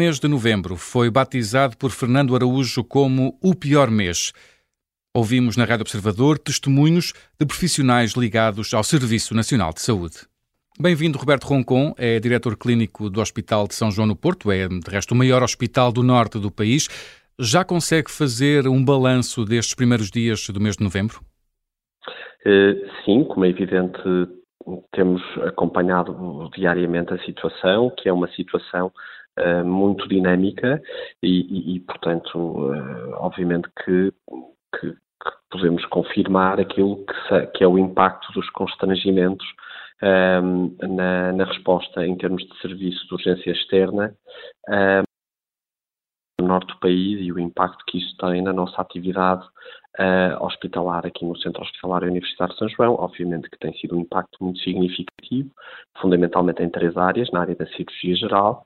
mês 0.00 0.18
de 0.18 0.26
novembro 0.26 0.76
foi 0.76 1.10
batizado 1.10 1.76
por 1.76 1.90
Fernando 1.90 2.34
Araújo 2.34 2.82
como 2.82 3.38
o 3.42 3.54
pior 3.54 3.90
mês. 3.90 4.32
Ouvimos 5.14 5.58
na 5.58 5.66
Rádio 5.66 5.82
Observador 5.82 6.38
testemunhos 6.38 7.12
de 7.38 7.44
profissionais 7.44 8.12
ligados 8.12 8.72
ao 8.72 8.82
Serviço 8.82 9.34
Nacional 9.34 9.74
de 9.74 9.82
Saúde. 9.82 10.20
Bem-vindo, 10.80 11.18
Roberto 11.18 11.44
Roncon, 11.44 11.92
é 11.98 12.18
diretor 12.18 12.56
clínico 12.56 13.10
do 13.10 13.20
Hospital 13.20 13.68
de 13.68 13.74
São 13.74 13.90
João 13.90 14.06
no 14.06 14.16
Porto, 14.16 14.50
é 14.50 14.66
de 14.66 14.90
resto 14.90 15.12
o 15.12 15.14
maior 15.14 15.42
hospital 15.42 15.92
do 15.92 16.02
norte 16.02 16.38
do 16.38 16.50
país. 16.50 16.88
Já 17.38 17.62
consegue 17.62 18.10
fazer 18.10 18.66
um 18.66 18.82
balanço 18.82 19.44
destes 19.44 19.74
primeiros 19.74 20.10
dias 20.10 20.48
do 20.48 20.62
mês 20.62 20.78
de 20.78 20.82
novembro? 20.82 21.20
Eh, 22.46 22.72
sim, 23.04 23.22
como 23.24 23.44
é 23.44 23.50
evidente, 23.50 24.00
temos 24.92 25.20
acompanhado 25.46 26.48
diariamente 26.56 27.12
a 27.12 27.18
situação, 27.18 27.92
que 27.98 28.08
é 28.08 28.12
uma 28.14 28.28
situação 28.32 28.90
uh, 29.38 29.64
muito 29.64 30.08
dinâmica 30.08 30.82
e, 31.22 31.40
e, 31.40 31.76
e 31.76 31.80
portanto, 31.80 32.36
uh, 32.36 33.14
obviamente 33.18 33.68
que, 33.84 34.12
que, 34.78 34.92
que, 34.92 35.30
podemos 35.50 35.84
confirmar 35.86 36.60
aquilo 36.60 37.04
que, 37.04 37.46
que, 37.54 37.64
é 37.64 37.66
o 37.66 37.78
impacto 37.78 38.32
dos 38.32 38.48
constrangimentos 38.50 39.46
um, 40.02 40.76
na, 40.80 41.32
na, 41.32 41.44
resposta 41.44 42.06
em 42.06 42.16
termos 42.16 42.42
de 42.42 42.58
serviço 42.60 43.06
de 43.06 43.14
urgência 43.14 43.50
externa 43.50 44.14
um, 44.68 45.02
no 46.40 46.48
norte 46.48 46.68
do 46.68 46.80
país 46.80 47.20
e 47.20 47.30
o 47.32 47.38
impacto 47.38 47.84
que 47.86 47.98
isso 47.98 48.16
tem 48.16 48.40
na 48.40 48.52
nossa 48.52 48.80
atividade 48.80 49.44
uh, 49.98 50.44
hospitalar 50.44 51.06
aqui 51.06 51.24
no 51.24 51.36
Centro 51.38 51.62
Hospitalar 51.62 52.04
Universitário 52.04 52.54
de 52.54 52.58
São 52.58 52.68
João. 52.68 52.94
Obviamente 52.94 53.50
que 53.50 53.58
tem 53.58 53.72
sido 53.74 53.96
um 53.96 54.00
impacto 54.00 54.42
muito 54.42 54.58
significativo, 54.60 55.50
fundamentalmente 56.00 56.62
em 56.62 56.70
três 56.70 56.96
áreas, 56.96 57.30
na 57.30 57.40
área 57.40 57.54
da 57.54 57.66
cirurgia 57.66 58.16
geral, 58.16 58.64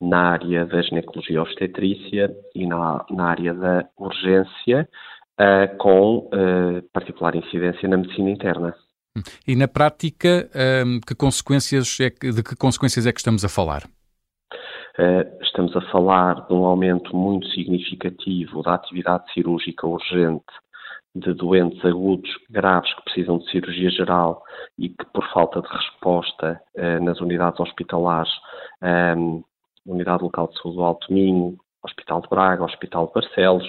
na 0.00 0.32
área 0.32 0.64
da 0.64 0.80
ginecologia 0.82 1.42
obstetrícia 1.42 2.34
e 2.54 2.66
na, 2.66 3.04
na 3.10 3.24
área 3.24 3.54
da 3.54 3.88
urgência, 3.96 4.88
uh, 5.40 5.76
com 5.78 6.28
uh, 6.32 6.82
particular 6.92 7.34
incidência 7.34 7.88
na 7.88 7.96
medicina 7.96 8.30
interna. 8.30 8.74
E 9.46 9.56
na 9.56 9.66
prática, 9.66 10.48
um, 10.86 11.00
que 11.00 11.14
consequências 11.14 11.98
é 12.00 12.10
que, 12.10 12.30
de 12.30 12.42
que 12.42 12.54
consequências 12.56 13.06
é 13.06 13.12
que 13.12 13.18
estamos 13.18 13.44
a 13.44 13.48
falar? 13.48 13.84
Uh, 14.98 15.42
estamos 15.42 15.74
a 15.76 15.80
falar 15.90 16.46
de 16.46 16.54
um 16.54 16.64
aumento 16.64 17.16
muito 17.16 17.46
significativo 17.48 18.62
da 18.62 18.74
atividade 18.74 19.32
cirúrgica 19.32 19.86
urgente 19.86 20.44
de 21.14 21.32
doentes 21.34 21.84
agudos 21.84 22.30
graves 22.50 22.92
que 22.94 23.04
precisam 23.04 23.38
de 23.38 23.50
cirurgia 23.50 23.90
geral 23.90 24.42
e 24.76 24.88
que, 24.88 25.04
por 25.12 25.24
falta 25.32 25.60
de 25.60 25.68
resposta 25.68 26.60
uh, 26.76 27.04
nas 27.04 27.20
unidades 27.20 27.58
hospitalares, 27.60 28.30
um, 29.16 29.42
Unidade 29.88 30.22
Local 30.22 30.48
de 30.48 30.60
Saúde 30.60 30.76
do 30.76 30.84
Alto 30.84 31.12
Minho, 31.12 31.56
Hospital 31.84 32.20
de 32.20 32.28
Braga, 32.28 32.64
Hospital 32.64 33.06
de 33.06 33.12
Barcelos, 33.14 33.66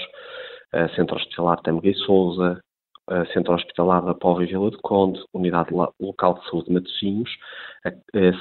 uh, 0.73 0.95
Centro 0.95 1.16
Hospitalar 1.16 1.62
Temuga 1.62 1.89
e 1.89 1.95
Souza, 1.95 2.62
Centro 3.34 3.56
Hospitalar 3.56 4.06
da 4.06 4.14
Póvoa 4.14 4.44
e 4.44 4.47
Vila 4.47 4.70
de 4.70 4.78
Conde, 4.84 5.20
Unidade 5.34 5.72
Local 6.00 6.36
de 6.36 6.45
Saúde 6.47 6.67
de 6.67 6.73
Matosinhos, 6.73 7.30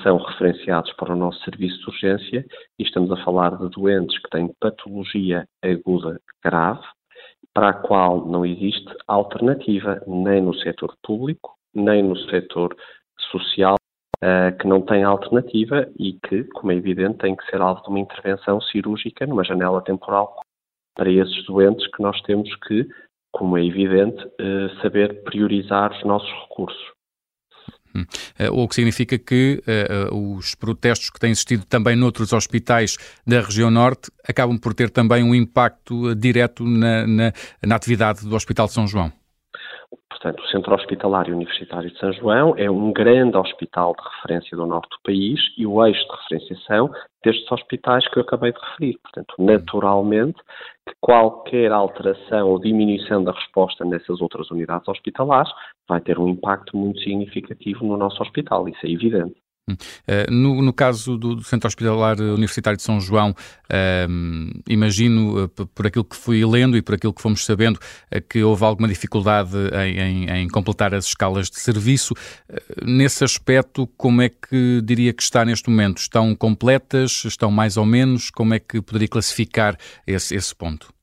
são 0.02 0.18
referenciados 0.18 0.92
para 0.92 1.14
o 1.14 1.16
nosso 1.16 1.42
serviço 1.42 1.78
de 1.78 1.88
urgência 1.88 2.46
e 2.78 2.82
estamos 2.82 3.10
a 3.10 3.24
falar 3.24 3.56
de 3.56 3.66
doentes 3.70 4.18
que 4.18 4.28
têm 4.28 4.52
patologia 4.60 5.46
aguda 5.62 6.20
grave, 6.44 6.84
para 7.54 7.70
a 7.70 7.72
qual 7.72 8.26
não 8.26 8.44
existe 8.44 8.94
alternativa 9.06 10.02
nem 10.06 10.42
no 10.42 10.54
setor 10.54 10.94
público, 11.02 11.54
nem 11.74 12.02
no 12.02 12.16
setor 12.28 12.76
social, 13.30 13.76
que 14.58 14.66
não 14.66 14.82
tem 14.82 15.04
alternativa 15.04 15.88
e 15.96 16.14
que, 16.14 16.42
como 16.44 16.72
é 16.72 16.74
evidente, 16.74 17.18
tem 17.18 17.36
que 17.36 17.44
ser 17.46 17.60
alvo 17.60 17.82
de 17.82 17.88
uma 17.88 18.00
intervenção 18.00 18.60
cirúrgica 18.60 19.24
numa 19.26 19.44
janela 19.44 19.80
temporal 19.80 20.40
para 20.96 21.08
esses 21.08 21.44
doentes 21.46 21.86
que 21.92 22.02
nós 22.02 22.20
temos 22.22 22.52
que 22.66 22.88
como 23.32 23.56
é 23.56 23.64
evidente, 23.64 24.18
eh, 24.40 24.68
saber 24.82 25.22
priorizar 25.22 25.92
os 25.92 26.04
nossos 26.04 26.30
recursos. 26.48 26.82
Hum. 27.94 28.04
Eh, 28.38 28.50
o 28.50 28.68
que 28.68 28.74
significa 28.74 29.18
que 29.18 29.62
uh, 30.10 30.36
os 30.36 30.54
protestos 30.54 31.08
que 31.08 31.18
têm 31.18 31.30
existido 31.30 31.64
também 31.64 31.96
noutros 31.96 32.34
hospitais 32.34 32.98
da 33.26 33.40
região 33.40 33.70
norte 33.70 34.10
acabam 34.28 34.58
por 34.58 34.74
ter 34.74 34.90
também 34.90 35.22
um 35.22 35.34
impacto 35.34 36.14
direto 36.14 36.64
na, 36.64 37.06
na, 37.06 37.32
na 37.64 37.76
atividade 37.76 38.28
do 38.28 38.36
Hospital 38.36 38.66
de 38.66 38.72
São 38.74 38.86
João. 38.86 39.10
Portanto, 40.20 40.42
o 40.42 40.48
Centro 40.48 40.74
Hospitalar 40.74 41.28
Universitário 41.28 41.88
de 41.88 41.98
São 41.98 42.12
João 42.12 42.54
é 42.56 42.68
um 42.68 42.92
grande 42.92 43.36
hospital 43.36 43.94
de 43.94 44.02
referência 44.16 44.56
do 44.56 44.66
norte 44.66 44.88
do 44.90 45.02
país 45.04 45.38
e 45.56 45.64
o 45.64 45.84
eixo 45.86 46.04
de 46.04 46.16
referenciação 46.16 46.90
destes 47.24 47.52
hospitais 47.52 48.08
que 48.08 48.18
eu 48.18 48.22
acabei 48.22 48.52
de 48.52 48.58
referir. 48.58 48.98
Portanto, 49.00 49.34
naturalmente, 49.38 50.38
que 50.88 50.94
qualquer 51.00 51.70
alteração 51.70 52.48
ou 52.48 52.58
diminuição 52.58 53.22
da 53.22 53.30
resposta 53.30 53.84
nessas 53.84 54.20
outras 54.20 54.50
unidades 54.50 54.88
hospitalares 54.88 55.52
vai 55.88 56.00
ter 56.00 56.18
um 56.18 56.26
impacto 56.26 56.76
muito 56.76 56.98
significativo 57.00 57.86
no 57.86 57.96
nosso 57.96 58.20
hospital, 58.20 58.68
isso 58.68 58.84
é 58.84 58.90
evidente. 58.90 59.36
Uh, 59.72 60.30
no, 60.30 60.62
no, 60.62 60.72
caso 60.72 61.16
do, 61.16 61.36
do, 61.36 61.44
Centro 61.44 61.66
Hospitalar 61.66 62.20
Universitário 62.20 62.76
de 62.76 62.82
São 62.82 63.00
João, 63.00 63.30
uh, 63.30 64.62
imagino, 64.68 65.44
uh, 65.44 65.48
por 65.48 65.86
aquilo 65.86 66.04
que 66.04 66.16
fui 66.16 66.44
lendo 66.44 66.76
e 66.76 66.82
por 66.82 66.94
aquilo 66.94 67.12
que 67.12 67.22
fomos 67.22 67.44
sabendo, 67.44 67.78
que 68.28 68.42
houve 68.42 68.64
alguma 68.64 68.88
dificuldade 68.88 69.56
em, 69.86 69.98
em, 69.98 70.30
em, 70.42 70.48
completar 70.48 70.94
as 70.94 71.06
escalas 71.06 71.50
de 71.50 71.58
serviço. 71.58 72.14
nesse 72.84 73.24
aspecto, 73.24 73.86
como 73.96 74.22
é 74.22 74.28
que 74.28 74.80
diria 74.84 75.12
que 75.12 75.22
está 75.22 75.44
neste 75.44 75.68
momento? 75.68 75.98
Estão 75.98 76.34
completas? 76.34 77.24
Estão 77.24 77.50
mais 77.50 77.76
ou 77.76 77.86
menos? 77.86 78.30
Como 78.30 78.54
é 78.54 78.58
que 78.58 78.80
poderia 78.80 79.08
classificar 79.08 79.76
esse, 80.06 80.34
esse 80.34 80.54
ponto? 80.54 80.97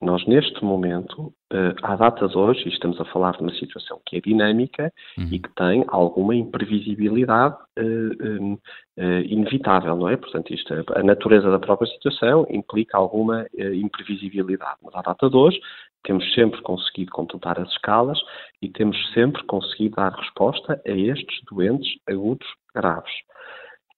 Nós, 0.00 0.26
neste 0.26 0.64
momento, 0.64 1.32
uh, 1.52 1.74
à 1.82 1.96
data 1.96 2.26
de 2.28 2.36
hoje, 2.36 2.62
e 2.66 2.68
estamos 2.68 3.00
a 3.00 3.04
falar 3.06 3.32
de 3.32 3.42
uma 3.42 3.52
situação 3.52 4.00
que 4.06 4.16
é 4.16 4.20
dinâmica 4.20 4.92
uhum. 5.16 5.28
e 5.30 5.38
que 5.38 5.54
tem 5.54 5.84
alguma 5.88 6.34
imprevisibilidade 6.34 7.56
uh, 7.78 8.54
uh, 8.54 9.20
inevitável, 9.26 9.96
não 9.96 10.08
é? 10.08 10.16
Portanto, 10.16 10.52
isto, 10.52 10.72
a 10.94 11.02
natureza 11.02 11.50
da 11.50 11.58
própria 11.58 11.90
situação 11.92 12.46
implica 12.48 12.96
alguma 12.96 13.46
imprevisibilidade. 13.56 14.78
Mas 14.82 14.94
à 14.94 15.02
data 15.02 15.28
de 15.28 15.36
hoje, 15.36 15.60
temos 16.04 16.32
sempre 16.34 16.60
conseguido 16.62 17.10
completar 17.10 17.60
as 17.60 17.68
escalas 17.70 18.18
e 18.62 18.68
temos 18.68 18.96
sempre 19.12 19.42
conseguido 19.44 19.96
dar 19.96 20.12
resposta 20.12 20.80
a 20.86 20.90
estes 20.90 21.40
doentes 21.50 21.98
agudos 22.08 22.46
graves. 22.74 23.12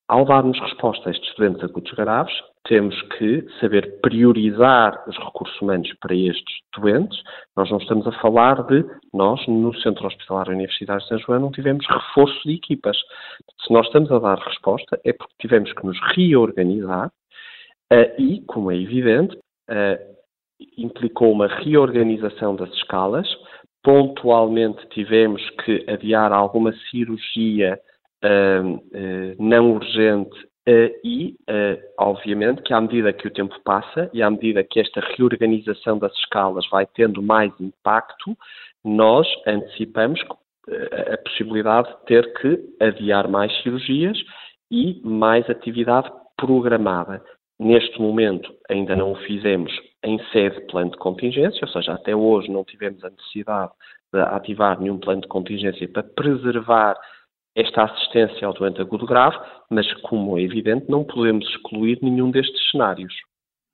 Ao 0.09 0.25
darmos 0.25 0.59
resposta 0.59 1.09
a 1.09 1.13
estes 1.13 1.35
doentes 1.37 1.63
agudos 1.63 1.93
graves, 1.93 2.35
temos 2.65 3.01
que 3.17 3.47
saber 3.61 4.01
priorizar 4.01 5.03
os 5.09 5.17
recursos 5.17 5.61
humanos 5.61 5.93
para 6.01 6.15
estes 6.15 6.61
doentes. 6.77 7.19
Nós 7.57 7.71
não 7.71 7.79
estamos 7.79 8.07
a 8.07 8.13
falar 8.21 8.63
de 8.67 8.85
nós, 9.13 9.45
no 9.49 9.75
Centro 9.81 10.07
Hospitalar 10.07 10.49
Universitário 10.49 11.03
de 11.03 11.09
São 11.09 11.19
João, 11.19 11.41
não 11.41 11.51
tivemos 11.51 11.87
reforço 11.89 12.41
de 12.47 12.55
equipas. 12.55 12.97
Se 13.65 13.73
nós 13.73 13.87
estamos 13.87 14.11
a 14.13 14.19
dar 14.19 14.39
resposta, 14.39 15.01
é 15.05 15.13
porque 15.13 15.35
tivemos 15.41 15.73
que 15.73 15.87
nos 15.87 15.99
reorganizar 16.15 17.09
uh, 17.93 18.21
e, 18.23 18.43
como 18.47 18.71
é 18.71 18.77
evidente, 18.77 19.37
uh, 19.37 20.17
implicou 20.77 21.33
uma 21.33 21.49
reorganização 21.49 22.55
das 22.55 22.71
escalas. 22.75 23.27
Pontualmente 23.83 24.87
tivemos 24.91 25.43
que 25.65 25.85
adiar 25.89 26.33
alguma 26.33 26.73
cirurgia 26.91 27.81
uh, 28.23 29.37
não 29.39 29.73
urgente 29.73 30.39
Uh, 30.39 30.50
e, 31.03 31.37
uh, 31.49 31.81
obviamente, 31.99 32.63
que 32.63 32.73
à 32.73 32.81
medida 32.81 33.13
que 33.13 33.27
o 33.27 33.31
tempo 33.31 33.59
passa 33.65 34.11
e 34.13 34.23
à 34.23 34.31
medida 34.31 34.63
que 34.63 34.81
esta 34.81 35.01
reorganização 35.01 35.99
das 35.99 36.13
escalas 36.15 36.69
vai 36.71 36.87
tendo 36.87 37.23
mais 37.23 37.53
impacto, 37.61 38.37
nós 38.85 39.27
antecipamos 39.47 40.21
uh, 40.21 41.15
a 41.15 41.17
possibilidade 41.19 41.89
de 41.89 42.05
ter 42.07 42.33
que 42.35 42.59
adiar 42.81 43.29
mais 43.29 43.53
cirurgias 43.63 44.19
e 44.71 45.01
mais 45.03 45.49
atividade 45.49 46.11
programada. 46.37 47.23
Neste 47.59 48.01
momento, 48.01 48.55
ainda 48.71 48.97
não 48.97 49.13
o 49.13 49.17
fizemos 49.17 49.73
em 50.03 50.19
sede 50.33 50.61
de 50.61 50.67
plano 50.67 50.91
de 50.91 50.97
contingência, 50.97 51.61
ou 51.63 51.69
seja, 51.69 51.93
até 51.93 52.15
hoje 52.17 52.51
não 52.51 52.65
tivemos 52.65 53.05
a 53.05 53.11
necessidade 53.11 53.73
de 54.13 54.21
ativar 54.21 54.81
nenhum 54.81 54.99
plano 54.99 55.21
de 55.21 55.29
contingência 55.29 55.87
para 55.89 56.03
preservar 56.03 56.97
esta 57.55 57.85
assistência 57.85 58.47
ao 58.47 58.55
doente 58.55 58.81
agudo 58.81 59.07
grave, 59.07 59.37
mas, 59.71 59.93
como 60.03 60.39
é 60.39 60.43
evidente, 60.43 60.87
não 60.89 61.05
podemos 61.05 61.47
excluir 61.49 61.99
nenhum 62.03 62.31
destes 62.31 62.71
cenários. 62.71 63.15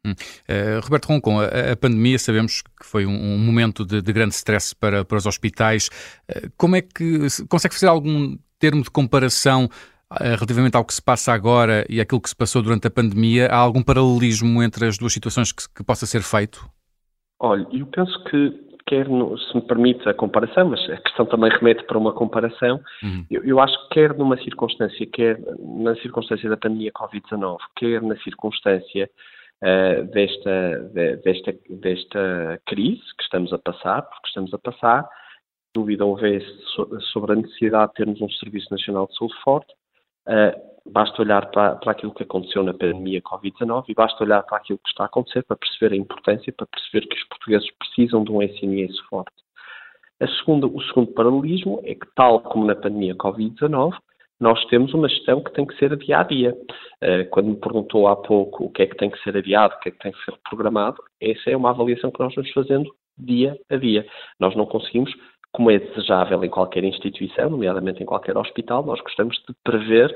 Uh, 0.06 0.80
Roberto 0.84 1.06
Roncon, 1.06 1.40
a, 1.40 1.72
a, 1.72 1.76
pandemia 1.76 2.18
sabemos 2.18 2.62
que 2.62 2.86
foi 2.86 3.04
um, 3.06 3.10
um 3.10 3.38
momento 3.38 3.84
de, 3.84 4.00
de, 4.00 4.12
grande 4.12 4.34
stress 4.34 4.74
para, 4.74 5.04
para 5.04 5.18
os 5.18 5.26
hospitais. 5.26 5.88
Uh, 6.30 6.48
como 6.56 6.76
é 6.76 6.82
que 6.82 7.26
consegue 7.48 7.74
fazer 7.74 7.88
algum 7.88 8.36
termo 8.58 8.82
de 8.82 8.90
comparação 8.90 9.64
uh, 9.64 10.16
relativamente 10.20 10.76
ao 10.76 10.84
que 10.84 10.94
se 10.94 11.02
passa 11.02 11.32
agora 11.32 11.84
e 11.88 12.00
aquilo 12.00 12.20
que 12.20 12.28
se 12.28 12.36
passou 12.36 12.62
durante 12.62 12.86
a 12.86 12.90
pandemia? 12.90 13.48
Há 13.48 13.56
algum 13.56 13.82
paralelismo 13.82 14.62
entre 14.62 14.86
as 14.86 14.96
duas 14.96 15.12
situações 15.12 15.50
que, 15.50 15.64
que 15.74 15.82
possa 15.82 16.06
ser 16.06 16.22
feito? 16.22 16.68
Olha, 17.40 17.66
eu 17.72 17.86
penso 17.86 18.24
que 18.24 18.65
quer 18.86 19.08
no, 19.08 19.36
se 19.36 19.54
me 19.54 19.62
permite 19.62 20.08
a 20.08 20.14
comparação, 20.14 20.68
mas 20.70 20.80
a 20.88 20.96
questão 20.98 21.26
também 21.26 21.50
remete 21.50 21.84
para 21.84 21.98
uma 21.98 22.12
comparação, 22.12 22.80
uhum. 23.02 23.26
eu, 23.30 23.44
eu, 23.44 23.60
acho 23.60 23.76
que 23.88 23.94
quer 23.94 24.14
numa 24.14 24.36
circunstância, 24.38 25.06
quer 25.06 25.38
na 25.58 25.94
circunstância 25.96 26.48
da 26.48 26.56
pandemia 26.56 26.92
Covid-19, 26.92 27.58
quer 27.74 28.00
na 28.00 28.16
circunstância 28.18 29.10
uh, 29.62 30.04
desta, 30.12 30.78
de, 30.94 31.16
desta, 31.16 31.54
desta 31.68 32.60
crise 32.66 33.02
que 33.16 33.24
estamos 33.24 33.52
a 33.52 33.58
passar, 33.58 34.02
porque 34.02 34.28
estamos 34.28 34.54
a 34.54 34.58
passar, 34.58 35.08
dúvida 35.74 36.06
houvesse 36.06 36.46
sobre 37.12 37.32
a 37.32 37.36
necessidade 37.36 37.88
de 37.88 37.96
termos 37.96 38.20
um 38.20 38.30
Serviço 38.30 38.68
Nacional 38.70 39.08
de 39.08 39.16
Saúde 39.16 39.34
forte, 39.42 39.72
uh, 40.28 40.75
Basta 40.90 41.22
olhar 41.22 41.50
para, 41.50 41.76
para 41.76 41.92
aquilo 41.92 42.14
que 42.14 42.22
aconteceu 42.22 42.62
na 42.62 42.72
pandemia 42.72 43.20
Covid-19 43.22 43.84
e 43.88 43.94
basta 43.94 44.22
olhar 44.24 44.42
para 44.42 44.58
aquilo 44.58 44.78
que 44.78 44.88
está 44.88 45.04
a 45.04 45.06
acontecer 45.06 45.42
para 45.44 45.56
perceber 45.56 45.94
a 45.94 45.96
importância, 45.96 46.52
para 46.52 46.66
perceber 46.66 47.06
que 47.06 47.16
os 47.16 47.24
portugueses 47.24 47.70
precisam 47.78 48.24
de 48.24 48.32
um 48.32 48.42
SNS 48.42 48.98
forte. 49.08 49.32
Segunda, 50.38 50.66
o 50.66 50.80
segundo 50.82 51.12
paralelismo 51.12 51.80
é 51.84 51.94
que, 51.94 52.06
tal 52.14 52.40
como 52.40 52.64
na 52.64 52.74
pandemia 52.74 53.14
Covid-19, 53.14 53.92
nós 54.40 54.62
temos 54.66 54.92
uma 54.94 55.08
gestão 55.08 55.42
que 55.42 55.52
tem 55.52 55.66
que 55.66 55.76
ser 55.76 55.92
a 55.92 55.96
dia 55.96 56.20
a 56.20 56.22
dia. 56.22 56.56
Uh, 57.02 57.28
quando 57.30 57.48
me 57.48 57.56
perguntou 57.56 58.06
há 58.08 58.16
pouco 58.16 58.64
o 58.64 58.70
que 58.70 58.82
é 58.82 58.86
que 58.86 58.96
tem 58.96 59.10
que 59.10 59.22
ser 59.22 59.36
adiado, 59.36 59.74
o 59.74 59.80
que 59.80 59.88
é 59.88 59.92
que 59.92 59.98
tem 59.98 60.12
que 60.12 60.24
ser 60.24 60.34
programado, 60.48 61.02
essa 61.20 61.50
é 61.50 61.56
uma 61.56 61.70
avaliação 61.70 62.10
que 62.10 62.20
nós 62.20 62.34
vamos 62.34 62.50
fazendo 62.52 62.90
dia 63.18 63.58
a 63.70 63.76
dia. 63.76 64.06
Nós 64.38 64.54
não 64.54 64.66
conseguimos, 64.66 65.12
como 65.52 65.70
é 65.70 65.78
desejável 65.78 66.42
em 66.44 66.50
qualquer 66.50 66.84
instituição, 66.84 67.50
nomeadamente 67.50 68.02
em 68.02 68.06
qualquer 68.06 68.36
hospital, 68.36 68.84
nós 68.84 69.00
gostamos 69.00 69.36
de 69.48 69.54
prever 69.64 70.14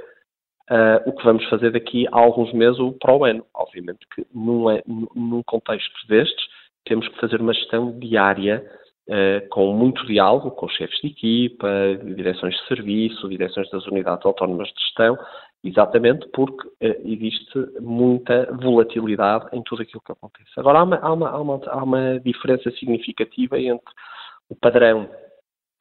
uh, 0.70 1.08
o 1.08 1.12
que 1.12 1.24
vamos 1.24 1.44
fazer 1.48 1.72
daqui 1.72 2.06
a 2.12 2.18
alguns 2.18 2.52
meses 2.52 2.78
ou 2.78 2.92
para 2.92 3.14
o 3.14 3.24
ano. 3.24 3.44
Obviamente 3.54 4.06
que 4.14 4.26
num, 4.32 4.66
num 5.14 5.42
contexto 5.42 6.06
destes, 6.08 6.44
temos 6.84 7.06
que 7.08 7.20
fazer 7.20 7.40
uma 7.40 7.52
gestão 7.52 7.98
diária 7.98 8.64
uh, 9.08 9.48
com 9.50 9.72
muito 9.72 10.06
diálogo 10.06 10.50
com 10.52 10.66
os 10.66 10.72
chefes 10.74 10.98
de 11.00 11.08
equipa, 11.08 11.68
direções 12.16 12.54
de 12.54 12.66
serviço, 12.68 13.28
direções 13.28 13.68
das 13.70 13.86
unidades 13.86 14.24
autónomas 14.24 14.68
de 14.68 14.80
gestão, 14.82 15.18
exatamente 15.62 16.26
porque 16.32 16.68
uh, 16.68 17.00
existe 17.04 17.58
muita 17.80 18.48
volatilidade 18.52 19.46
em 19.52 19.62
tudo 19.62 19.82
aquilo 19.82 20.02
que 20.04 20.12
acontece. 20.12 20.50
Agora, 20.56 20.78
há 20.78 20.84
uma, 20.84 20.96
há 20.96 21.12
uma, 21.12 21.28
há 21.28 21.40
uma, 21.40 21.60
há 21.66 21.84
uma 21.84 22.20
diferença 22.20 22.70
significativa 22.72 23.58
entre 23.58 23.92
o 24.48 24.56
padrão 24.56 25.08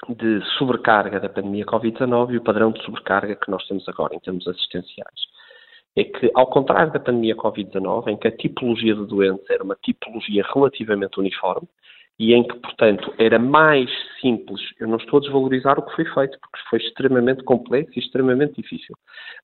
de 0.07 0.42
sobrecarga 0.57 1.19
da 1.19 1.30
pandemia 1.30 1.66
Covid-19 1.66 2.31
e 2.31 2.38
o 2.38 2.44
padrão 2.44 2.72
de 2.72 2.84
sobrecarga 2.84 3.36
que 3.36 3.51
nós 3.51 3.66
temos 3.68 3.88
agora 3.88 4.16
em 4.16 4.19
termos 4.19 4.48
assistenciais. 4.48 5.28
É 5.96 6.04
que, 6.04 6.31
ao 6.34 6.48
contrário 6.48 6.94
da 6.94 7.00
pandemia 7.00 7.36
Covid-19, 7.36 8.07
em 8.07 8.18
que 8.18 8.28
a 8.28 8.36
tipologia 8.36 8.96
de 8.96 9.06
doentes 9.06 9.50
era 9.50 9.63
uma 9.63 9.75
tipologia 9.75 10.46
relativamente 10.54 11.19
uniforme 11.19 11.68
e 12.18 12.34
em 12.34 12.44
que, 12.44 12.56
portanto, 12.60 13.13
era 13.18 13.40
mais 13.40 13.90
simples, 14.19 14.62
eu 14.78 14.88
não 14.88 14.98
estou 14.98 15.19
a 15.19 15.22
desvalorizar 15.22 15.80
o 15.80 15.84
que 15.84 15.96
foi 15.96 16.06
feito, 16.06 16.38
porque 16.42 16.69
foi 16.69 16.80
extremamente 16.80 17.44
complexo 17.44 17.94
e 17.96 18.01
extremamente 18.01 18.62
difícil, 18.62 18.96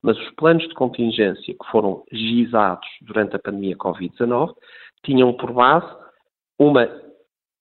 mas 0.01 0.17
os 0.17 0.29
planos 0.31 0.67
de 0.67 0.73
contingência 0.73 1.53
que 1.53 1.71
foram 1.71 2.03
gizados 2.11 2.87
durante 3.01 3.35
a 3.35 3.39
pandemia 3.39 3.77
Covid-19 3.77 4.53
tinham 5.03 5.31
por 5.33 5.53
base 5.53 5.87
uma 6.59 6.85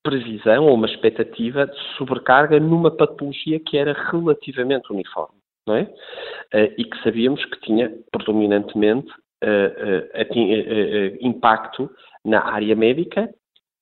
previsão 0.04 0.66
ou 0.66 0.74
uma 0.74 0.86
expectativa 0.86 1.66
de 1.66 1.76
sobrecarga 1.96 2.60
numa 2.60 2.90
patologia 2.90 3.58
que 3.58 3.76
era 3.76 3.92
relativamente 4.10 4.92
uniforme, 4.92 5.38
não 5.66 5.74
é? 5.74 5.82
Uh, 6.54 6.74
e 6.78 6.84
que 6.84 7.02
sabíamos 7.02 7.44
que 7.46 7.60
tinha 7.60 7.90
predominantemente 8.12 9.10
uh, 9.10 10.20
uh, 10.22 11.16
impacto 11.20 11.90
na 12.24 12.44
área 12.44 12.76
médica 12.76 13.28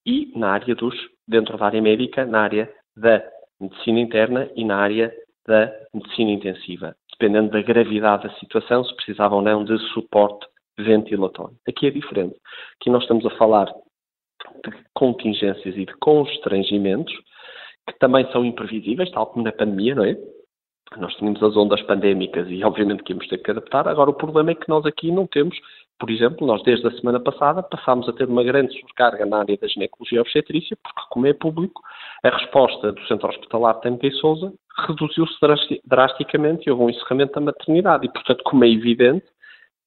e 0.06 0.32
na 0.38 0.52
área 0.52 0.74
dos, 0.74 0.94
dentro 1.26 1.58
da 1.58 1.66
área 1.66 1.82
médica, 1.82 2.24
na 2.24 2.40
área 2.40 2.72
da 2.96 3.22
medicina 3.60 4.00
interna 4.00 4.48
e 4.54 4.64
na 4.64 4.76
área 4.76 5.12
da 5.46 5.72
medicina 5.92 6.30
intensiva, 6.30 6.94
dependendo 7.10 7.50
da 7.50 7.62
gravidade 7.62 8.24
da 8.24 8.34
situação, 8.34 8.84
se 8.84 8.94
precisava 8.94 9.34
ou 9.34 9.42
não 9.42 9.64
de 9.64 9.76
suporte 9.92 10.46
ventilatório. 10.78 11.56
Aqui 11.68 11.86
é 11.86 11.90
diferente. 11.90 12.36
Aqui 12.80 12.90
nós 12.90 13.02
estamos 13.02 13.26
a 13.26 13.30
falar 13.30 13.66
de 14.64 14.84
contingências 14.94 15.76
e 15.76 15.84
de 15.84 15.94
constrangimentos 15.98 17.12
que 17.88 17.98
também 17.98 18.30
são 18.30 18.44
imprevisíveis, 18.44 19.10
tal 19.10 19.26
como 19.26 19.44
na 19.44 19.52
pandemia, 19.52 19.94
não 19.94 20.04
é? 20.04 20.16
Nós 20.96 21.14
tínhamos 21.16 21.42
as 21.42 21.56
ondas 21.56 21.80
pandémicas 21.82 22.46
e 22.50 22.62
obviamente 22.62 23.02
que 23.02 23.12
íamos 23.12 23.26
ter 23.26 23.38
que 23.38 23.50
adaptar. 23.50 23.88
Agora 23.88 24.10
o 24.10 24.14
problema 24.14 24.50
é 24.50 24.54
que 24.54 24.68
nós 24.68 24.84
aqui 24.84 25.10
não 25.10 25.26
temos, 25.26 25.56
por 25.98 26.10
exemplo, 26.10 26.46
nós 26.46 26.62
desde 26.62 26.86
a 26.86 26.90
semana 26.92 27.18
passada 27.18 27.62
passámos 27.62 28.08
a 28.08 28.12
ter 28.12 28.28
uma 28.28 28.44
grande 28.44 28.78
sobrecarga 28.78 29.24
na 29.24 29.38
área 29.38 29.56
da 29.56 29.66
ginecologia 29.66 30.20
obstetrícia, 30.20 30.76
porque 30.82 31.00
como 31.10 31.26
é 31.26 31.32
público, 31.32 31.80
a 32.22 32.28
resposta 32.28 32.92
do 32.92 33.06
Centro 33.06 33.28
Hospitalar 33.28 33.80
Tempo 33.80 34.04
e 34.06 34.12
Souza 34.12 34.52
reduziu-se 34.86 35.34
drasticamente 35.84 36.66
e 36.66 36.70
houve 36.70 36.84
um 36.84 36.90
encerramento 36.90 37.34
da 37.34 37.40
maternidade. 37.40 38.06
E, 38.06 38.12
portanto, 38.12 38.42
como 38.44 38.64
é 38.64 38.68
evidente, 38.68 39.26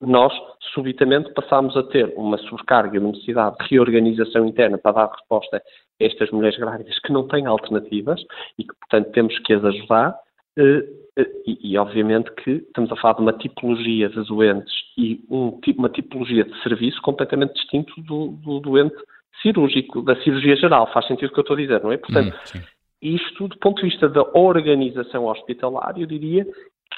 nós 0.01 0.33
subitamente 0.75 1.33
passámos 1.33 1.75
a 1.75 1.83
ter 1.83 2.13
uma 2.15 2.37
sobrecarga 2.37 2.95
e 2.95 2.99
uma 2.99 3.11
necessidade 3.11 3.55
de 3.57 3.67
reorganização 3.69 4.45
interna 4.45 4.77
para 4.77 4.91
dar 4.91 5.11
resposta 5.11 5.57
a 5.57 5.61
estas 6.03 6.29
mulheres 6.29 6.59
grávidas 6.59 6.99
que 6.99 7.11
não 7.11 7.27
têm 7.27 7.47
alternativas 7.47 8.21
e 8.59 8.63
que, 8.63 8.75
portanto, 8.75 9.11
temos 9.11 9.39
que 9.39 9.53
as 9.53 9.63
ajudar. 9.63 10.15
Eh, 10.57 10.85
eh, 11.17 11.31
e, 11.47 11.71
e, 11.71 11.77
obviamente 11.77 12.31
que 12.31 12.51
estamos 12.51 12.91
a 12.91 12.95
falar 12.97 13.15
de 13.15 13.21
uma 13.21 13.33
tipologia 13.33 14.09
de 14.09 14.23
doentes 14.25 14.73
e 14.97 15.21
um, 15.29 15.59
uma 15.77 15.89
tipologia 15.89 16.43
de 16.43 16.61
serviço 16.61 17.01
completamente 17.01 17.53
distinto 17.53 17.93
do, 18.01 18.27
do 18.43 18.59
doente 18.59 18.95
cirúrgico, 19.41 20.01
da 20.01 20.15
cirurgia 20.21 20.55
geral. 20.55 20.91
Faz 20.93 21.07
sentido 21.07 21.29
o 21.29 21.33
que 21.33 21.39
eu 21.39 21.41
estou 21.41 21.55
a 21.55 21.59
dizer, 21.59 21.83
não 21.83 21.91
é? 21.91 21.97
Portanto, 21.97 22.35
hum, 22.55 22.59
isto, 23.01 23.47
do 23.47 23.57
ponto 23.59 23.81
de 23.81 23.89
vista 23.89 24.07
da 24.07 24.23
organização 24.33 25.25
hospitalar, 25.25 25.93
eu 25.97 26.07
diria 26.07 26.45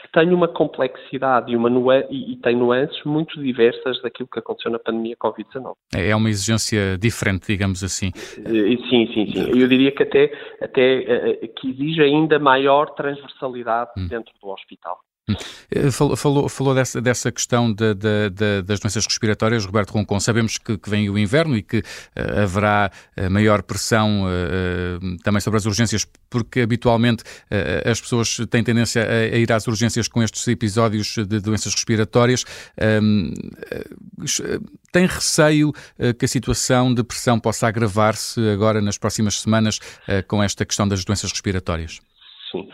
que 0.01 0.11
tem 0.11 0.33
uma 0.33 0.47
complexidade 0.47 1.51
e, 1.51 1.55
uma 1.55 1.69
e, 2.09 2.33
e, 2.33 2.35
tem 2.37 2.55
nuances 2.55 3.03
muito 3.03 3.41
diversas 3.41 4.01
daquilo 4.01 4.29
que 4.31 4.39
aconteceu 4.39 4.71
na 4.71 4.79
pandemia 4.79 5.15
Covid-19. 5.17 5.73
É, 5.95 6.09
é 6.09 6.15
uma 6.15 6.29
exigência 6.29 6.97
diferente, 6.97 7.47
digamos 7.47 7.83
assim. 7.83 8.11
Eh, 8.37 8.77
sim, 8.89 9.07
sim, 9.13 9.31
sim. 9.33 9.59
Eu 9.59 9.67
diria 9.67 9.91
que 9.91 10.03
até, 10.03 10.31
até 10.61 11.03
eh, 11.03 11.47
que 11.47 11.69
exige 11.69 12.01
ainda 12.01 12.37
maior 12.37 12.91
transversalidade 12.91 13.91
hum. 13.97 14.07
dentro 14.07 14.33
do 14.41 14.49
hospital. 14.49 14.99
Eh, 15.69 15.91
falou, 15.91 16.15
falou, 16.15 16.49
falou 16.49 16.73
dessa, 16.73 17.01
dessa 17.01 17.31
questão 17.31 17.71
de, 17.71 17.93
de, 17.93 18.29
de, 18.29 18.61
das 18.61 18.79
doenças 18.79 19.05
respiratórias, 19.05 19.65
Roberto 19.65 19.91
Roncon. 19.91 20.19
Sabemos 20.19 20.57
que, 20.57 20.77
que, 20.77 20.89
vem 20.89 21.09
o 21.09 21.17
inverno 21.17 21.57
e 21.57 21.61
que 21.61 21.79
uh, 21.79 22.43
haverá 22.43 22.89
uh, 23.17 23.29
maior 23.29 23.61
pressão 23.61 24.23
uh, 24.23 25.17
também 25.23 25.41
sobre 25.41 25.57
as 25.57 25.65
urgências, 25.65 26.05
porque 26.29 26.61
habitualmente 26.61 27.23
as 27.85 27.99
pessoas 27.99 28.37
têm 28.49 28.63
tendência 28.63 29.03
a, 29.03 29.35
a, 29.35 29.37
ir 29.37 29.51
às 29.51 29.67
urgências 29.67 30.07
com 30.07 30.21
estes 30.21 30.47
episódios 30.47 31.15
de 31.15 31.39
doenças 31.39 31.73
respiratórias. 31.73 32.43
Ehm, 32.77 33.33
tem 34.91 35.05
receio 35.05 35.73
que 36.17 36.25
a 36.25 36.27
situação 36.27 36.93
de 36.93 37.03
pressão 37.03 37.39
possa 37.39 37.67
agravar-se 37.67 38.39
agora 38.49 38.81
nas 38.81 38.97
próximas 38.97 39.39
semanas 39.41 39.79
com 40.27 40.43
esta 40.43 40.65
questão 40.65 40.87
das 40.87 41.03
doenças 41.03 41.31
respiratórias? 41.31 41.99
Sim, 42.51 42.67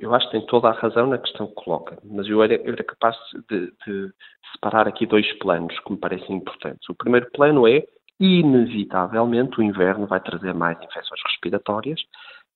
eu, 0.00 0.14
acho 0.14 0.26
que 0.26 0.32
tem 0.32 0.46
toda 0.46 0.68
a 0.68 0.72
razão 0.72 1.06
na 1.06 1.18
questão 1.18 1.46
que 1.46 1.54
coloca, 1.54 1.98
mas 2.04 2.26
eu 2.28 2.42
era, 2.42 2.54
eu 2.54 2.72
era 2.72 2.84
capaz 2.84 3.16
de, 3.48 3.72
de, 3.86 4.12
separar 4.52 4.88
aqui 4.88 5.06
dois 5.06 5.30
planos 5.38 5.78
que 5.80 5.92
me 5.92 5.98
parecem 5.98 6.36
importantes. 6.36 6.88
O 6.88 6.94
primeiro 6.94 7.30
plano 7.30 7.68
é, 7.68 7.84
inevitavelmente, 8.18 9.58
o 9.58 9.62
inverno 9.62 10.06
vai 10.06 10.20
trazer 10.20 10.52
mais 10.54 10.78
infecções 10.78 11.20
respiratórias. 11.26 12.00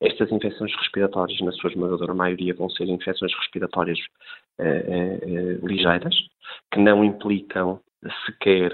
Estas 0.01 0.31
infecções 0.33 0.75
respiratórias, 0.77 1.41
na 1.41 1.53
sua 1.53 1.71
esmagadora 1.71 2.15
maioria, 2.15 2.55
vão 2.55 2.69
ser 2.69 2.85
infecções 2.89 3.33
respiratórias 3.35 3.99
eh, 4.59 4.85
eh, 4.87 5.19
eh 5.23 5.67
ligeiras, 5.67 6.15
que 6.73 6.81
não 6.81 7.05
implicam 7.05 7.81
sequer 8.27 8.71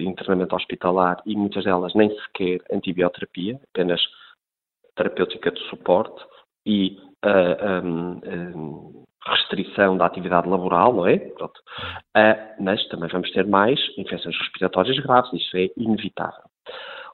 internamento 0.00 0.56
hospitalar 0.56 1.20
e 1.26 1.36
muitas 1.36 1.64
delas 1.64 1.92
nem 1.94 2.08
sequer 2.20 2.62
antibioterapia, 2.72 3.60
apenas 3.70 4.00
terapêutica 4.96 5.50
de 5.50 5.60
suporte 5.68 6.24
e 6.64 6.96
restrição 9.26 9.96
da 9.96 10.06
atividade 10.06 10.48
laboral, 10.48 10.94
não 10.94 11.06
é? 11.06 11.16
Uh, 11.16 11.50
mas 12.60 12.86
também 12.88 13.08
vamos 13.10 13.30
ter 13.32 13.46
mais 13.46 13.78
infecções 13.98 14.36
respiratórias 14.38 14.98
graves, 14.98 15.32
isso 15.32 15.56
é 15.56 15.68
inevitável. 15.76 16.42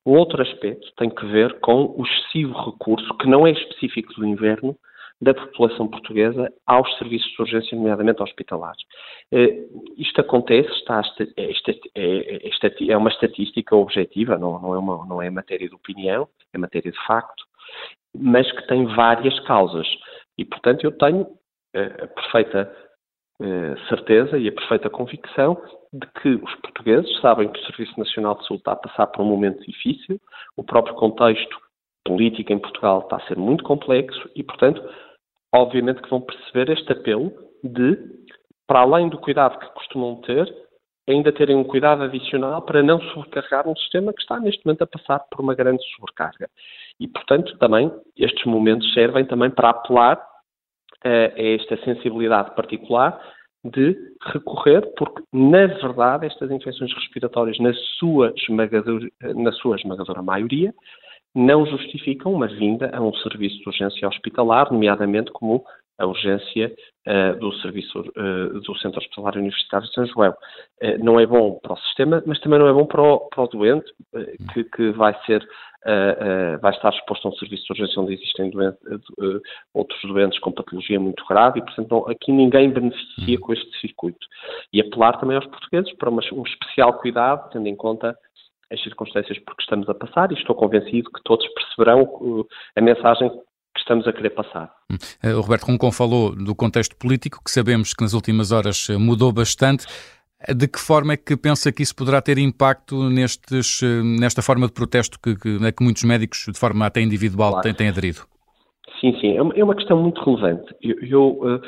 O 0.04 0.12
outro 0.12 0.40
aspecto 0.40 0.86
tem 0.96 1.10
que 1.10 1.26
ver 1.26 1.58
com 1.60 1.94
o 1.96 2.04
excessivo 2.06 2.52
recurso, 2.52 3.12
que 3.18 3.28
não 3.28 3.46
é 3.46 3.50
específico 3.50 4.14
do 4.14 4.26
inverno, 4.26 4.76
da 5.20 5.32
população 5.32 5.88
portuguesa 5.88 6.52
aos 6.66 6.94
serviços 6.98 7.30
de 7.32 7.40
urgência, 7.40 7.76
nomeadamente 7.76 8.22
hospitalares. 8.22 8.82
Uh, 9.32 9.84
isto 9.96 10.20
acontece, 10.20 10.70
está, 10.70 11.00
é, 11.36 11.50
é, 11.96 12.46
é, 12.46 12.92
é, 12.92 12.96
uma 12.96 13.10
estatística 13.10 13.74
objetiva, 13.74 14.38
não, 14.38 14.60
não, 14.60 14.74
é 14.74 14.78
uma, 14.78 15.06
não 15.06 15.22
é 15.22 15.30
matéria 15.30 15.68
de 15.68 15.74
opinião, 15.74 16.28
é 16.52 16.58
matéria 16.58 16.92
de 16.92 17.06
facto, 17.06 17.44
mas 18.20 18.50
que 18.52 18.66
tem 18.66 18.84
várias 18.94 19.38
causas. 19.40 19.86
E, 20.38 20.44
portanto, 20.44 20.84
eu 20.84 20.92
tenho 20.92 21.26
eh, 21.74 22.04
a 22.04 22.06
perfeita 22.06 22.72
eh, 23.40 23.74
certeza 23.88 24.38
e 24.38 24.48
a 24.48 24.52
perfeita 24.52 24.88
convicção 24.88 25.60
de 25.92 26.06
que 26.20 26.28
os 26.28 26.54
portugueses 26.56 27.20
sabem 27.20 27.50
que 27.50 27.58
o 27.60 27.66
Serviço 27.66 27.98
Nacional 27.98 28.34
de 28.36 28.46
Saúde 28.46 28.60
está 28.60 28.72
a 28.72 28.76
passar 28.76 29.06
por 29.08 29.22
um 29.22 29.28
momento 29.28 29.60
difícil, 29.60 30.20
o 30.56 30.64
próprio 30.64 30.94
contexto 30.94 31.56
político 32.04 32.52
em 32.52 32.58
Portugal 32.58 33.00
está 33.00 33.16
a 33.16 33.26
ser 33.26 33.36
muito 33.36 33.64
complexo 33.64 34.30
e, 34.34 34.42
portanto, 34.42 34.82
obviamente 35.54 36.00
que 36.02 36.10
vão 36.10 36.20
perceber 36.20 36.70
este 36.70 36.90
apelo 36.92 37.32
de, 37.62 37.98
para 38.66 38.80
além 38.80 39.08
do 39.08 39.18
cuidado 39.18 39.58
que 39.58 39.74
costumam 39.74 40.16
ter, 40.22 40.46
ainda 41.08 41.32
terem 41.32 41.56
um 41.56 41.64
cuidado 41.64 42.02
adicional 42.02 42.62
para 42.62 42.82
não 42.82 43.00
sobrecarregar 43.00 43.68
um 43.68 43.76
sistema 43.76 44.12
que 44.12 44.20
está 44.20 44.40
neste 44.40 44.64
momento 44.64 44.82
a 44.82 44.86
passar 44.86 45.20
por 45.30 45.40
uma 45.40 45.54
grande 45.54 45.82
sobrecarga. 45.94 46.48
E, 47.00 47.08
portanto, 47.08 47.56
também 47.58 47.90
estes 48.16 48.44
momentos 48.44 48.92
servem 48.94 49.24
também 49.24 49.50
para 49.50 49.70
apelar 49.70 50.16
uh, 50.16 51.34
a 51.36 51.42
esta 51.42 51.76
sensibilidade 51.84 52.54
particular 52.54 53.20
de 53.64 53.96
recorrer, 54.32 54.82
porque, 54.96 55.22
na 55.32 55.66
verdade, 55.66 56.26
estas 56.26 56.50
infecções 56.50 56.92
respiratórias, 56.94 57.58
na 57.58 57.72
sua 57.98 58.32
esmagadora, 58.36 59.08
na 59.34 59.52
sua 59.52 59.76
esmagadora 59.76 60.22
maioria, 60.22 60.72
não 61.34 61.66
justificam 61.66 62.32
uma 62.32 62.46
vinda 62.46 62.90
a 62.94 63.00
um 63.00 63.12
serviço 63.14 63.58
de 63.58 63.68
urgência 63.68 64.08
hospitalar, 64.08 64.72
nomeadamente 64.72 65.30
como 65.32 65.64
a 65.98 66.06
urgência 66.06 66.74
uh, 67.06 67.38
do 67.38 67.52
serviço 67.54 68.00
uh, 68.00 68.60
do 68.60 68.78
Centro 68.78 69.00
Hospitalar 69.00 69.36
Universitário 69.36 69.86
de 69.86 69.94
São 69.94 70.06
João. 70.06 70.34
Uh, 70.82 71.02
não 71.02 71.18
é 71.18 71.26
bom 71.26 71.58
para 71.62 71.72
o 71.72 71.78
sistema, 71.78 72.22
mas 72.26 72.38
também 72.40 72.58
não 72.58 72.68
é 72.68 72.72
bom 72.72 72.86
para 72.86 73.02
o, 73.02 73.20
para 73.28 73.44
o 73.44 73.48
doente, 73.48 73.90
que, 74.52 74.64
que, 74.64 74.90
vai 74.92 75.14
ser 75.24 75.46
vai 76.60 76.72
estar 76.72 76.90
exposto 76.90 77.26
a 77.26 77.30
um 77.30 77.34
serviço 77.34 77.64
de 77.64 77.72
urgência 77.72 78.02
onde 78.02 78.14
existem 78.14 78.50
doente, 78.50 78.78
outros 79.72 80.00
doentes 80.02 80.38
com 80.40 80.52
patologia 80.52 80.98
muito 80.98 81.24
grave 81.26 81.60
e, 81.60 81.62
portanto, 81.62 81.90
não, 81.90 82.08
aqui 82.08 82.32
ninguém 82.32 82.70
beneficia 82.70 83.38
com 83.38 83.52
este 83.52 83.80
circuito. 83.80 84.26
E 84.72 84.80
apelar 84.80 85.18
também 85.18 85.36
aos 85.36 85.46
portugueses 85.46 85.92
para 85.96 86.10
uma, 86.10 86.22
um 86.32 86.42
especial 86.42 86.94
cuidado, 86.94 87.50
tendo 87.50 87.68
em 87.68 87.76
conta 87.76 88.16
as 88.72 88.82
circunstâncias 88.82 89.38
por 89.40 89.54
que 89.56 89.62
estamos 89.62 89.88
a 89.88 89.94
passar 89.94 90.32
e 90.32 90.34
estou 90.34 90.56
convencido 90.56 91.10
que 91.12 91.22
todos 91.24 91.46
perceberão 91.54 92.46
a 92.74 92.80
mensagem 92.80 93.30
que 93.30 93.80
estamos 93.80 94.08
a 94.08 94.12
querer 94.12 94.30
passar. 94.30 94.72
O 95.22 95.40
Roberto 95.40 95.66
Roncon 95.66 95.92
falou 95.92 96.34
do 96.34 96.54
contexto 96.54 96.96
político, 96.96 97.40
que 97.44 97.50
sabemos 97.50 97.92
que 97.92 98.02
nas 98.02 98.14
últimas 98.14 98.50
horas 98.50 98.88
mudou 98.98 99.32
bastante. 99.32 99.86
De 100.54 100.68
que 100.68 100.78
forma 100.78 101.14
é 101.14 101.16
que 101.16 101.36
pensa 101.36 101.72
que 101.72 101.82
isso 101.82 101.96
poderá 101.96 102.20
ter 102.20 102.36
impacto 102.36 103.08
nestes, 103.08 103.80
nesta 104.20 104.42
forma 104.42 104.66
de 104.66 104.72
protesto 104.72 105.18
que, 105.18 105.34
que, 105.34 105.66
a 105.66 105.72
que 105.72 105.82
muitos 105.82 106.04
médicos, 106.04 106.44
de 106.52 106.58
forma 106.58 106.84
até 106.84 107.00
individual, 107.00 107.52
claro. 107.52 107.62
têm, 107.62 107.74
têm, 107.74 107.88
aderido? 107.88 108.20
Sim, 109.00 109.18
sim, 109.18 109.36
é 109.36 109.42
uma 109.42 109.72
é 109.72 109.76
questão 109.76 110.02
muito 110.02 110.22
relevante. 110.22 110.74
Eu, 110.82 110.96
eu 111.02 111.22
uh, 111.42 111.60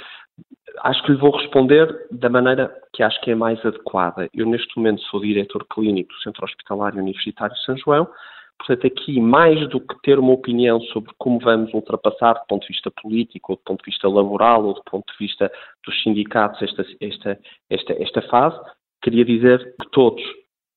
acho 0.83 1.03
que 1.03 1.13
lhe 1.13 1.19
vou 1.19 1.35
responder 1.35 1.89
da 2.11 2.29
maneira 2.29 2.71
que 2.93 3.03
acho 3.03 3.19
que 3.23 3.31
é 3.31 3.35
mais 3.35 3.59
adequada. 3.65 4.29
Eu, 4.35 4.47
neste 4.47 4.77
momento, 4.77 5.01
sou 5.03 5.21
diretor 5.21 5.65
clínico 5.73 6.13
do 6.13 6.21
Centro 6.21 6.45
Hospitalar 6.45 6.95
Universitário 6.95 7.55
de 7.55 7.65
São 7.65 7.77
João 7.79 8.09
Portanto, 8.59 8.87
aqui, 8.87 9.21
mais 9.21 9.69
do 9.69 9.81
que 9.81 10.01
ter 10.03 10.19
uma 10.19 10.33
opinião 10.33 10.81
sobre 10.81 11.13
como 11.17 11.39
vamos 11.39 11.73
ultrapassar, 11.73 12.35
do 12.35 12.47
ponto 12.49 12.63
de 12.63 12.73
vista 12.75 12.91
político, 12.91 13.53
ou 13.53 13.57
do 13.57 13.63
ponto 13.63 13.85
de 13.85 13.91
vista 13.91 14.09
laboral, 14.09 14.65
ou 14.65 14.75
do 14.75 14.83
ponto 14.85 15.05
de 15.13 15.19
vista 15.19 15.51
dos 15.87 16.03
sindicatos, 16.03 16.61
esta, 16.63 16.85
esta, 17.01 17.41
esta, 17.71 18.03
esta 18.03 18.23
fase, 18.23 18.59
queria 19.03 19.25
dizer 19.25 19.75
que 19.81 19.91
todos 19.91 20.23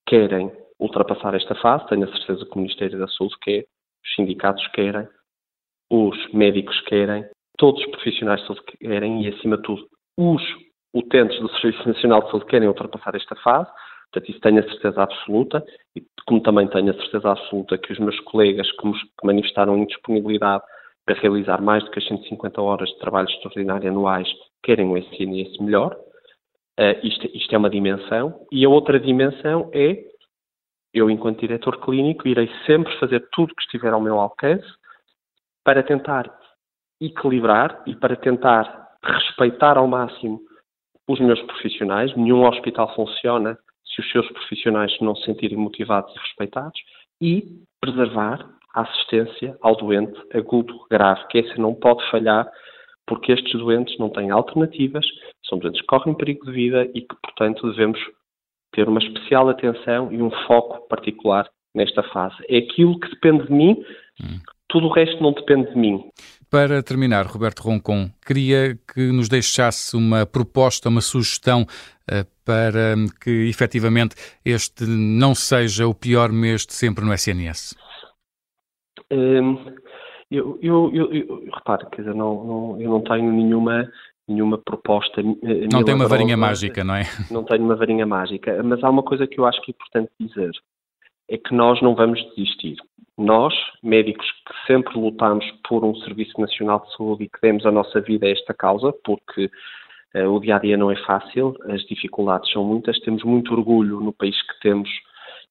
querem 0.07 0.51
ultrapassar 0.79 1.33
esta 1.35 1.55
fase, 1.55 1.87
tenho 1.87 2.03
a 2.03 2.17
certeza 2.17 2.45
que 2.45 2.55
o 2.55 2.59
Ministério 2.59 2.99
da 2.99 3.07
Saúde 3.07 3.35
quer, 3.41 3.65
os 4.03 4.15
sindicatos 4.15 4.65
querem, 4.69 5.07
os 5.89 6.33
médicos 6.33 6.79
querem, 6.81 7.25
todos 7.57 7.79
os 7.81 7.91
profissionais 7.91 8.41
de 8.41 8.47
saúde 8.47 8.63
querem 8.79 9.23
e, 9.23 9.27
acima 9.27 9.57
de 9.57 9.63
tudo, 9.63 9.87
os 10.17 10.41
utentes 10.93 11.39
do 11.39 11.49
Serviço 11.59 11.87
Nacional 11.87 12.23
de 12.23 12.31
Saúde 12.31 12.45
querem 12.45 12.67
ultrapassar 12.67 13.15
esta 13.15 13.35
fase. 13.37 13.69
Portanto, 14.11 14.29
isso 14.29 14.41
tenho 14.41 14.59
a 14.59 14.63
certeza 14.63 15.03
absoluta, 15.03 15.63
e 15.95 16.03
como 16.27 16.41
também 16.41 16.67
tenho 16.67 16.91
a 16.91 16.95
certeza 16.95 17.31
absoluta 17.31 17.77
que 17.77 17.93
os 17.93 17.99
meus 17.99 18.19
colegas 18.21 18.69
que, 18.71 18.91
manifestaram 19.23 19.77
indisponibilidade 19.77 20.63
para 21.05 21.19
realizar 21.19 21.61
mais 21.61 21.83
as 21.83 22.07
150 22.07 22.61
horas 22.61 22.89
de 22.89 22.99
trabalho 22.99 23.29
extraordinário 23.29 23.89
anuais 23.89 24.27
querem 24.63 24.85
um 24.85 24.97
SNS 24.97 25.57
melhor. 25.59 25.97
Uh, 26.79 27.05
isto, 27.05 27.25
isto 27.33 27.55
é 27.55 27.57
uma 27.57 27.69
dimensão. 27.69 28.45
E 28.51 28.65
a 28.65 28.69
outra 28.69 28.99
dimensão 28.99 29.69
é, 29.73 30.03
eu, 30.93 31.09
enquanto 31.09 31.39
diretor 31.39 31.79
clínico, 31.79 32.27
irei 32.27 32.49
sempre 32.65 32.93
fazer 32.99 33.27
tudo 33.31 33.55
que 33.55 33.63
estiver 33.63 33.93
ao 33.93 34.01
meu 34.01 34.19
alcance 34.19 34.67
para 35.63 35.83
tentar 35.83 36.29
equilibrar 36.99 37.81
e 37.87 37.95
para 37.95 38.15
tentar 38.15 38.89
respeitar 39.03 39.77
ao 39.77 39.87
máximo 39.87 40.39
os 41.07 41.19
meus 41.19 41.41
profissionais. 41.43 42.15
Nenhum 42.15 42.45
hospital 42.45 42.93
funciona 42.93 43.57
se 43.85 44.01
os 44.01 44.11
seus 44.11 44.29
profissionais 44.31 44.95
não 45.01 45.15
se 45.15 45.25
sentirem 45.25 45.57
motivados 45.57 46.13
e 46.15 46.19
respeitados, 46.19 46.79
e 47.21 47.61
preservar 47.79 48.49
a 48.73 48.81
assistência 48.81 49.57
ao 49.61 49.75
doente 49.75 50.19
agudo 50.33 50.73
grave, 50.89 51.27
que 51.27 51.39
essa 51.39 51.55
não 51.61 51.73
pode 51.73 52.09
falhar, 52.09 52.49
porque 53.05 53.31
estes 53.31 53.51
doentes 53.53 53.97
não 53.97 54.09
têm 54.09 54.31
alternativas, 54.31 55.05
são 55.47 55.59
doentes 55.59 55.81
que 55.81 55.87
correm 55.87 56.15
perigo 56.15 56.45
de 56.45 56.51
vida 56.51 56.89
e 56.93 57.01
que, 57.01 57.15
portanto, 57.21 57.69
devemos 57.69 57.99
ter 58.71 58.87
uma 58.87 58.99
especial 58.99 59.49
atenção 59.49 60.11
e 60.11 60.21
um 60.21 60.31
foco 60.47 60.87
particular 60.87 61.49
nesta 61.75 62.03
fase. 62.03 62.35
É 62.47 62.57
aquilo 62.57 62.99
que 62.99 63.09
depende 63.09 63.47
de 63.47 63.53
mim, 63.53 63.83
hum. 64.21 64.39
tudo 64.69 64.87
o 64.87 64.93
resto 64.93 65.21
não 65.21 65.33
depende 65.33 65.71
de 65.71 65.77
mim. 65.77 66.09
Para 66.51 66.83
terminar, 66.83 67.27
Roberto 67.27 67.61
Roncon, 67.61 68.09
queria 68.27 68.77
que 68.93 69.09
nos 69.09 69.29
deixasse 69.29 69.95
uma 69.95 70.25
proposta, 70.25 70.89
uma 70.89 70.99
sugestão 70.99 71.61
uh, 71.61 72.27
para 72.43 72.95
que 73.23 73.47
efetivamente 73.47 74.15
este 74.43 74.85
não 74.85 75.33
seja 75.33 75.87
o 75.87 75.95
pior 75.95 76.29
mês 76.29 76.65
de 76.65 76.73
sempre 76.73 77.05
no 77.05 77.13
SNS. 77.13 77.73
Um, 79.09 79.57
eu, 80.29 80.59
eu, 80.61 80.91
eu, 80.93 81.13
eu, 81.13 81.45
repare, 81.53 81.85
quer 81.89 82.01
dizer, 82.01 82.15
não, 82.15 82.43
não, 82.43 82.81
eu 82.81 82.89
não 82.89 83.01
tenho 83.01 83.31
nenhuma 83.31 83.89
nenhuma 84.27 84.57
proposta. 84.57 85.21
Eh, 85.21 85.67
não 85.71 85.85
tem 85.85 85.95
uma 85.95 86.07
varinha 86.07 86.35
mágica, 86.35 86.83
não 86.83 86.95
é? 86.95 87.03
Não 87.31 87.45
tenho 87.45 87.63
uma 87.63 87.77
varinha 87.77 88.05
mágica, 88.05 88.61
mas 88.61 88.83
há 88.83 88.89
uma 88.89 89.03
coisa 89.03 89.25
que 89.25 89.39
eu 89.39 89.45
acho 89.45 89.61
que 89.61 89.71
é 89.71 89.73
importante 89.73 90.11
dizer: 90.19 90.51
é 91.31 91.37
que 91.37 91.55
nós 91.55 91.81
não 91.81 91.95
vamos 91.95 92.21
desistir. 92.35 92.75
Nós, 93.17 93.53
médicos 93.81 94.29
que 94.45 94.67
sempre 94.67 94.99
lutamos 94.99 95.45
por 95.67 95.85
um 95.85 95.95
Serviço 95.95 96.39
Nacional 96.39 96.81
de 96.81 96.93
Saúde 96.97 97.23
e 97.23 97.29
que 97.29 97.39
demos 97.41 97.65
a 97.65 97.71
nossa 97.71 98.01
vida 98.01 98.27
a 98.27 98.29
esta 98.29 98.53
causa, 98.53 98.93
porque 99.05 99.49
uh, 100.13 100.27
o 100.29 100.41
dia 100.41 100.57
a 100.57 100.59
dia 100.59 100.75
não 100.75 100.91
é 100.91 100.95
fácil, 101.05 101.55
as 101.69 101.81
dificuldades 101.83 102.51
são 102.51 102.65
muitas, 102.65 102.99
temos 102.99 103.23
muito 103.23 103.53
orgulho 103.53 104.01
no 104.01 104.11
país 104.11 104.35
que 104.41 104.59
temos 104.59 104.89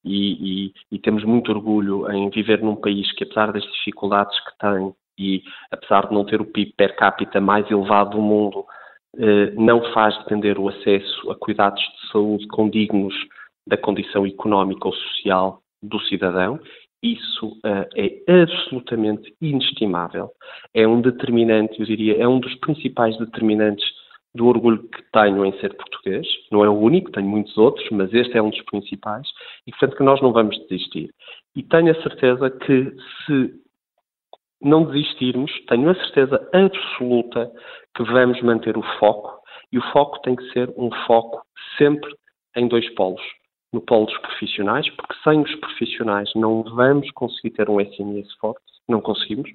e, 0.05 0.67
e, 0.67 0.73
e 0.91 0.99
temos 0.99 1.23
muito 1.23 1.51
orgulho 1.51 2.11
em 2.11 2.29
viver 2.29 2.61
num 2.61 2.75
país 2.75 3.11
que, 3.13 3.23
apesar 3.23 3.51
das 3.51 3.63
dificuldades 3.63 4.37
que 4.39 4.57
tem 4.59 4.93
e 5.17 5.43
apesar 5.71 6.07
de 6.07 6.13
não 6.13 6.25
ter 6.25 6.41
o 6.41 6.45
PIB 6.45 6.73
per 6.77 6.95
capita 6.95 7.41
mais 7.41 7.69
elevado 7.71 8.11
do 8.11 8.21
mundo, 8.21 8.59
uh, 9.15 9.59
não 9.59 9.81
faz 9.93 10.15
depender 10.19 10.59
o 10.59 10.69
acesso 10.69 11.31
a 11.31 11.35
cuidados 11.35 11.81
de 11.81 12.11
saúde 12.11 12.47
condignos 12.49 13.15
da 13.65 13.77
condição 13.77 14.27
económica 14.27 14.87
ou 14.87 14.93
social 14.93 15.61
do 15.81 15.99
cidadão 16.01 16.59
isso 17.03 17.47
uh, 17.65 17.87
é 17.95 18.41
absolutamente 18.41 19.33
inestimável. 19.41 20.31
É 20.73 20.87
um 20.87 21.01
determinante, 21.01 21.79
eu 21.79 21.85
diria, 21.85 22.17
é 22.21 22.27
um 22.27 22.39
dos 22.39 22.53
principais 22.55 23.17
determinantes 23.17 23.83
do 24.33 24.47
orgulho 24.47 24.87
que 24.87 25.03
tenho 25.11 25.43
em 25.43 25.51
ser 25.59 25.75
português. 25.75 26.27
Não 26.51 26.63
é 26.63 26.69
o 26.69 26.77
único, 26.77 27.11
tenho 27.11 27.27
muitos 27.27 27.57
outros, 27.57 27.87
mas 27.91 28.13
este 28.13 28.37
é 28.37 28.41
um 28.41 28.49
dos 28.49 28.61
principais 28.63 29.27
e, 29.65 29.71
portanto, 29.71 29.97
que 29.97 30.03
nós 30.03 30.21
não 30.21 30.31
vamos 30.31 30.57
desistir. 30.67 31.09
E 31.55 31.63
tenho 31.63 31.91
a 31.91 32.01
certeza 32.03 32.49
que 32.51 32.95
se 33.25 33.53
não 34.61 34.85
desistirmos, 34.85 35.51
tenho 35.67 35.89
a 35.89 35.95
certeza 35.95 36.49
absoluta 36.53 37.51
que 37.95 38.03
vamos 38.03 38.39
manter 38.43 38.77
o 38.77 38.83
foco 38.99 39.41
e 39.71 39.79
o 39.79 39.91
foco 39.91 40.21
tem 40.21 40.35
que 40.35 40.47
ser 40.51 40.71
um 40.77 40.91
foco 41.07 41.41
sempre 41.77 42.13
em 42.55 42.67
dois 42.67 42.87
polos 42.93 43.21
no 43.73 43.81
polo 43.81 44.05
dos 44.05 44.17
profissionais, 44.19 44.89
porque 44.89 45.15
sem 45.23 45.41
os 45.41 45.55
profissionais 45.55 46.29
não 46.35 46.63
vamos 46.63 47.09
conseguir 47.11 47.51
ter 47.51 47.69
um 47.69 47.79
SNS 47.79 48.33
forte, 48.39 48.61
não 48.87 48.99
conseguimos, 48.99 49.49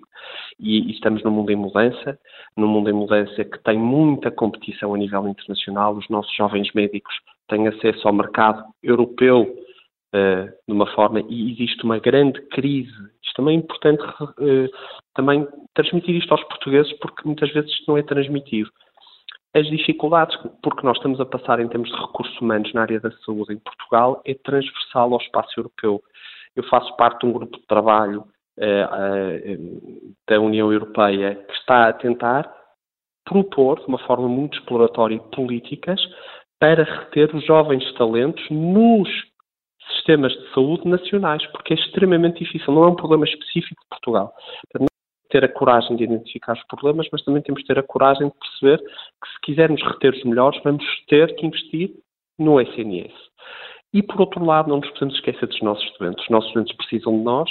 e, 0.58 0.88
e, 0.88 0.92
estamos 0.92 1.22
num 1.22 1.30
mundo 1.30 1.50
em 1.50 1.56
mudança, 1.56 2.18
num 2.56 2.68
mundo 2.68 2.88
em 2.88 2.94
mudança 2.94 3.44
que 3.44 3.58
tem 3.62 3.78
muita 3.78 4.30
competição 4.30 4.94
a 4.94 4.98
nível 4.98 5.28
internacional, 5.28 5.94
os 5.94 6.08
nossos 6.08 6.34
jovens 6.34 6.72
médicos 6.72 7.14
têm 7.48 7.68
acesso 7.68 8.08
ao 8.08 8.14
mercado 8.14 8.64
europeu 8.82 9.42
uh, 10.14 10.46
de 10.66 10.72
uma 10.72 10.86
forma, 10.94 11.20
e 11.28 11.52
existe 11.52 11.84
uma 11.84 11.98
grande 11.98 12.40
crise. 12.48 12.90
Isto 13.22 13.36
também 13.36 13.56
é 13.56 13.60
importante 13.60 14.02
uh, 14.02 14.70
também 15.14 15.46
transmitir 15.74 16.16
isto 16.16 16.32
aos 16.32 16.44
portugueses, 16.44 16.92
porque 16.94 17.22
muitas 17.26 17.52
vezes 17.52 17.70
isto 17.70 17.84
não 17.88 17.98
é 17.98 18.02
transmitido 18.02 18.70
as 19.56 19.66
dificuldades 19.68 20.36
porque 20.62 20.84
nós 20.84 20.98
estamos 20.98 21.18
a 21.18 21.24
passar 21.24 21.60
em 21.60 21.68
termos 21.68 21.88
de 21.90 21.96
recursos 21.96 22.38
humanos 22.40 22.70
na 22.74 22.82
área 22.82 23.00
da 23.00 23.10
saúde 23.24 23.54
em 23.54 23.58
Portugal 23.58 24.20
é 24.26 24.34
transversal 24.34 25.12
ao 25.12 25.20
espaço 25.20 25.58
europeu. 25.58 26.02
Eu 26.54 26.62
faço 26.64 26.94
parte 26.96 27.20
de 27.20 27.26
um 27.26 27.32
grupo 27.32 27.56
de 27.56 27.66
trabalho 27.66 28.24
eh, 28.58 28.88
eh, 28.92 29.58
da 30.28 30.38
União 30.40 30.70
Europeia 30.70 31.36
que 31.36 31.54
está 31.54 31.88
a 31.88 31.92
tentar 31.94 32.54
propor, 33.24 33.80
de 33.80 33.86
uma 33.86 33.98
forma 33.98 34.28
muito 34.28 34.58
exploratória, 34.58 35.18
políticas 35.34 36.00
para 36.60 36.84
reter 36.84 37.34
os 37.34 37.44
jovens 37.44 37.90
talentos 37.94 38.44
nos 38.50 39.08
sistemas 39.92 40.32
de 40.32 40.52
saúde 40.52 40.86
nacionais, 40.86 41.44
porque 41.46 41.72
é 41.72 41.76
extremamente 41.76 42.44
difícil, 42.44 42.74
não 42.74 42.84
é 42.84 42.88
um 42.88 42.96
problema 42.96 43.24
específico 43.24 43.80
de 43.82 43.88
Portugal. 43.88 44.34
Ter 45.30 45.44
a 45.44 45.48
coragem 45.48 45.96
de 45.96 46.04
identificar 46.04 46.54
os 46.54 46.64
problemas, 46.64 47.06
mas 47.10 47.22
também 47.24 47.42
temos 47.42 47.62
que 47.62 47.68
ter 47.68 47.78
a 47.78 47.82
coragem 47.82 48.28
de 48.28 48.34
perceber 48.38 48.78
que 48.78 49.32
se 49.32 49.40
quisermos 49.42 49.82
reter 49.82 50.14
os 50.14 50.24
melhores, 50.24 50.60
vamos 50.62 50.84
ter 51.08 51.34
que 51.36 51.46
investir 51.46 51.90
no 52.38 52.60
SNS. 52.60 53.12
E, 53.92 54.02
por 54.02 54.20
outro 54.20 54.44
lado, 54.44 54.68
não 54.68 54.78
nos 54.78 54.90
podemos 54.90 55.14
esquecer 55.14 55.46
dos 55.46 55.60
nossos 55.62 55.84
estudantes. 55.84 56.22
Os 56.24 56.30
nossos 56.30 56.48
estudantes 56.48 56.76
precisam 56.76 57.16
de 57.16 57.24
nós. 57.24 57.50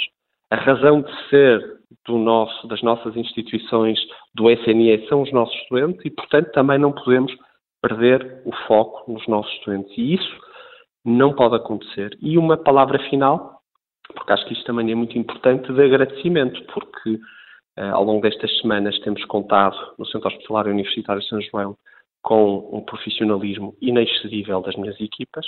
A 0.50 0.56
razão 0.56 1.02
de 1.02 1.28
ser 1.28 1.80
do 2.06 2.18
nosso, 2.18 2.68
das 2.68 2.82
nossas 2.82 3.16
instituições 3.16 3.98
do 4.34 4.48
SNS 4.50 5.08
são 5.08 5.22
os 5.22 5.32
nossos 5.32 5.54
estudantes 5.62 6.04
e, 6.04 6.10
portanto, 6.10 6.52
também 6.52 6.78
não 6.78 6.92
podemos 6.92 7.32
perder 7.82 8.42
o 8.44 8.52
foco 8.66 9.10
nos 9.10 9.26
nossos 9.26 9.52
estudantes. 9.54 9.96
E 9.96 10.14
isso 10.14 10.40
não 11.04 11.32
pode 11.32 11.56
acontecer. 11.56 12.16
E 12.20 12.36
uma 12.38 12.56
palavra 12.56 12.98
final, 13.08 13.60
porque 14.14 14.32
acho 14.32 14.46
que 14.46 14.52
isto 14.52 14.64
também 14.64 14.90
é 14.90 14.94
muito 14.94 15.16
importante, 15.18 15.72
de 15.72 15.82
agradecimento, 15.82 16.62
porque 16.72 17.18
ao 17.76 18.04
longo 18.04 18.22
destas 18.22 18.50
semanas 18.60 18.98
temos 19.00 19.24
contado 19.26 19.76
no 19.98 20.06
Centro 20.06 20.28
Hospitalar 20.28 20.66
Universitário 20.66 21.20
de 21.20 21.28
São 21.28 21.40
João 21.40 21.76
com 22.22 22.70
um 22.72 22.80
profissionalismo 22.80 23.76
inexcedível 23.80 24.60
das 24.60 24.74
minhas 24.74 25.00
equipas. 25.00 25.46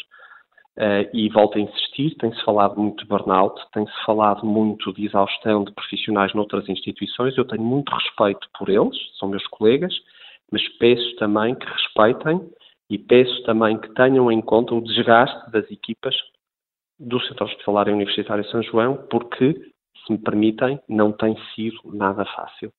Uh, 0.79 1.11
e 1.13 1.29
volto 1.31 1.59
a 1.59 1.61
insistir, 1.61 2.15
tem-se 2.19 2.41
falado 2.45 2.81
muito 2.81 3.03
de 3.03 3.09
burnout, 3.09 3.61
tem-se 3.73 3.93
falado 4.07 4.47
muito 4.47 4.93
de 4.93 5.07
exaustão 5.07 5.65
de 5.65 5.73
profissionais 5.73 6.33
noutras 6.35 6.69
instituições. 6.69 7.37
Eu 7.37 7.45
tenho 7.45 7.65
muito 7.65 7.93
respeito 7.93 8.49
por 8.57 8.69
eles, 8.69 8.97
são 9.19 9.29
meus 9.29 9.45
colegas, 9.49 9.93
mas 10.53 10.63
peço 10.79 11.17
também 11.17 11.57
que 11.57 11.67
respeitem 11.67 12.49
e 12.89 12.97
peço 12.97 13.43
também 13.43 13.77
que 13.77 13.93
tenham 13.95 14.31
em 14.31 14.41
conta 14.41 14.73
o 14.73 14.81
desgaste 14.81 15.51
das 15.51 15.69
equipas 15.69 16.15
do 16.97 17.21
Centro 17.23 17.47
Hospitalar 17.47 17.89
Universitário 17.89 18.49
São 18.49 18.63
João, 18.63 19.05
porque, 19.11 19.73
se 20.09 20.13
me 20.13 20.19
permitem, 20.19 20.81
não 20.89 21.13
tem 21.13 21.37
sido 21.55 21.77
nada 21.85 22.25
fácil. 22.35 22.73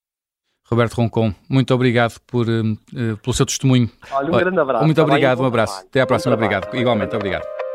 Roberto 0.68 0.94
Roncon, 0.94 1.32
muito 1.48 1.74
obrigado 1.74 2.20
por, 2.26 2.46
uh, 2.46 3.16
pelo 3.22 3.34
seu 3.34 3.46
testemunho. 3.46 3.88
Olha, 4.12 4.28
um 4.28 4.38
grande 4.38 4.60
abraço. 4.60 4.84
Muito 4.84 5.02
obrigado, 5.02 5.40
um 5.40 5.46
abraço. 5.46 5.84
Até 5.86 6.00
à 6.00 6.06
próxima, 6.06 6.34
obrigado. 6.34 6.74
Igualmente, 6.76 7.16
obrigado. 7.16 7.69